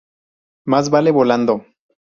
[0.65, 1.63] Más vale volando.